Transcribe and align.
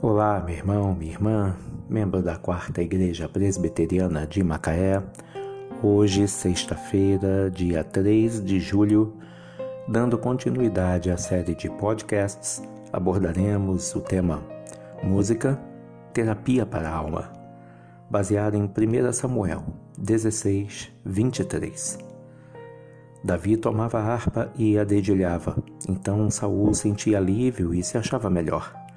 Olá, 0.00 0.40
meu 0.46 0.54
irmão, 0.54 0.94
minha 0.94 1.10
irmã, 1.10 1.56
membro 1.88 2.22
da 2.22 2.36
Quarta 2.36 2.80
Igreja 2.80 3.28
Presbiteriana 3.28 4.28
de 4.28 4.44
Macaé. 4.44 5.02
Hoje, 5.82 6.28
sexta-feira, 6.28 7.50
dia 7.50 7.82
3 7.82 8.44
de 8.44 8.60
julho, 8.60 9.16
dando 9.88 10.16
continuidade 10.16 11.10
à 11.10 11.16
série 11.16 11.52
de 11.52 11.68
podcasts, 11.68 12.62
abordaremos 12.92 13.92
o 13.96 14.00
tema 14.00 14.40
Música, 15.02 15.60
Terapia 16.12 16.64
para 16.64 16.88
a 16.88 16.94
Alma, 16.94 17.32
baseado 18.08 18.54
em 18.54 18.62
1 18.62 19.12
Samuel 19.12 19.64
16, 19.98 20.92
23. 21.04 21.98
Davi 23.24 23.56
tomava 23.56 23.98
a 23.98 24.12
harpa 24.12 24.52
e 24.56 24.78
a 24.78 24.84
dedilhava, 24.84 25.56
então 25.88 26.30
Saul 26.30 26.72
sentia 26.72 27.18
alívio 27.18 27.74
e 27.74 27.82
se 27.82 27.98
achava 27.98 28.30
melhor 28.30 28.87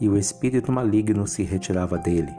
e 0.00 0.08
o 0.08 0.16
espírito 0.16 0.70
maligno 0.70 1.26
se 1.26 1.42
retirava 1.42 1.98
dele. 1.98 2.32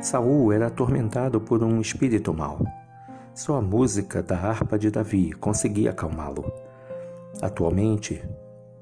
Saul 0.00 0.52
era 0.52 0.66
atormentado 0.66 1.40
por 1.40 1.62
um 1.62 1.80
espírito 1.80 2.32
mau. 2.32 2.60
Só 3.34 3.56
a 3.56 3.62
música 3.62 4.22
da 4.22 4.38
harpa 4.38 4.78
de 4.78 4.90
Davi 4.90 5.32
conseguia 5.32 5.90
acalmá-lo. 5.90 6.52
Atualmente, 7.42 8.22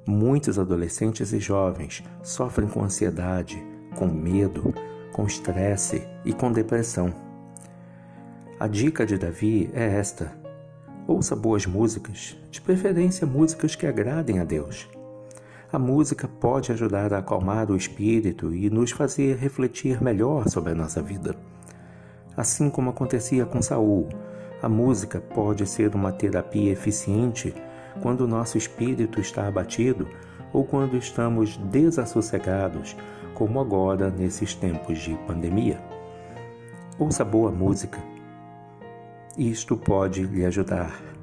muitos 0.07 0.59
adolescentes 0.59 1.33
e 1.33 1.41
jovens 1.41 2.03
sofrem 2.23 2.69
com 2.69 2.85
ansiedade, 2.85 3.63
com 3.97 4.07
medo, 4.07 4.75
com 5.13 5.25
estresse 5.25 6.07
e 6.25 6.33
com 6.33 6.53
depressão. 6.53 7.13
A 8.59 8.67
dica 8.69 9.07
de 9.07 9.17
Davi 9.17 9.71
é 9.73 9.85
esta: 9.85 10.33
ouça 11.07 11.35
boas 11.35 11.67
músicas, 11.67 12.37
de 12.51 12.61
preferência 12.61 13.27
músicas 13.27 13.75
que 13.75 13.87
agradem 13.87 14.41
a 14.41 14.45
Deus. 14.45 14.89
A 15.75 15.79
música 15.79 16.29
pode 16.29 16.71
ajudar 16.71 17.13
a 17.13 17.19
acalmar 17.19 17.69
o 17.69 17.77
espírito 17.77 18.55
e 18.55 18.71
nos 18.71 18.93
fazer 18.93 19.37
refletir 19.39 20.01
melhor 20.01 20.49
sobre 20.49 20.71
a 20.71 20.75
nossa 20.77 21.03
vida. 21.03 21.35
Assim 22.37 22.71
como 22.71 22.91
acontecia 22.91 23.45
com 23.45 23.61
Saul, 23.61 24.09
a 24.63 24.69
música 24.69 25.21
pode 25.21 25.67
ser 25.67 25.93
uma 25.97 26.13
terapia 26.13 26.71
eficiente 26.71 27.53
quando 28.01 28.21
o 28.21 28.29
nosso 28.29 28.57
espírito 28.57 29.21
está 29.21 29.49
abatido 29.49 30.07
ou 30.53 30.63
quando 30.65 30.97
estamos 30.97 31.57
desassossegados, 31.57 32.97
como 33.35 33.59
agora 33.59 34.11
nesses 34.11 34.55
tempos 34.55 35.01
de 35.01 35.17
pandemia. 35.27 35.81
Ouça 37.01 37.25
boa 37.25 37.51
música. 37.51 37.99
Isto 39.37 39.77
pode 39.77 40.23
lhe 40.23 40.47
ajudar 40.47 41.14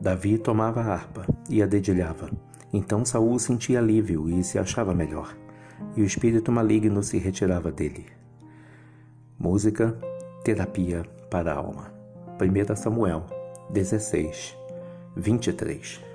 Davi 0.00 0.38
tomava 0.38 0.80
a 0.80 0.94
harpa 0.94 1.26
e 1.48 1.62
a 1.62 1.66
dedilhava. 1.66 2.30
Então 2.72 3.04
Saul 3.04 3.38
sentia 3.38 3.78
alívio 3.78 4.28
e 4.28 4.42
se 4.42 4.58
achava 4.58 4.94
melhor, 4.94 5.36
e 5.96 6.02
o 6.02 6.04
espírito 6.04 6.50
maligno 6.50 7.02
se 7.02 7.18
retirava 7.18 7.70
dele. 7.70 8.06
Música, 9.38 9.98
terapia 10.44 11.02
para 11.30 11.52
a 11.52 11.56
alma. 11.56 11.92
1 12.40 12.76
Samuel 12.76 13.26
16, 13.70 14.56
23 15.16 16.09